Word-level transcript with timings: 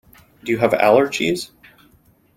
Do 0.43 0.51
you 0.51 0.57
have 0.57 0.71
allergies? 0.71 1.51